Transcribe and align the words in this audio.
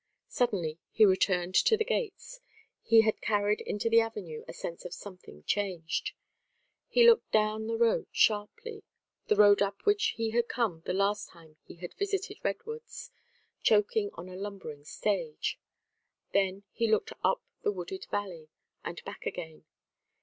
Suddenly 0.29 0.79
he 0.89 1.05
returned 1.05 1.53
to 1.53 1.77
the 1.77 1.85
gates; 1.85 2.39
he 2.81 3.01
had 3.01 3.21
carried 3.21 3.61
into 3.61 3.87
the 3.87 4.01
avenue 4.01 4.43
a 4.47 4.51
sense 4.51 4.83
of 4.83 4.95
something 4.95 5.43
changed. 5.43 6.13
He 6.87 7.05
looked 7.05 7.31
down 7.31 7.67
the 7.67 7.77
road 7.77 8.07
sharply, 8.11 8.83
the 9.27 9.35
road 9.35 9.61
up 9.61 9.85
which 9.85 10.15
he 10.17 10.31
had 10.31 10.47
come 10.47 10.81
the 10.87 10.93
last 10.93 11.29
time 11.29 11.57
he 11.61 11.75
had 11.75 11.93
visited 11.93 12.39
Redwoods, 12.43 13.11
choking 13.61 14.09
on 14.15 14.27
a 14.27 14.35
lumbering 14.35 14.85
stage. 14.85 15.59
Then 16.33 16.63
he 16.71 16.89
looked 16.89 17.13
up 17.23 17.43
the 17.61 17.71
wooded 17.71 18.07
valley, 18.09 18.49
and 18.83 19.03
back 19.05 19.27
again. 19.27 19.65